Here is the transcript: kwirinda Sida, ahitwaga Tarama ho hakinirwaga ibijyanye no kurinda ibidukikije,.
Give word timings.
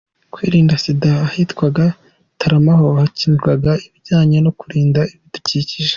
kwirinda 0.33 0.73
Sida, 0.83 1.11
ahitwaga 1.27 1.85
Tarama 2.39 2.73
ho 2.79 2.87
hakinirwaga 2.99 3.71
ibijyanye 3.85 4.37
no 4.45 4.51
kurinda 4.59 4.99
ibidukikije,. 5.13 5.89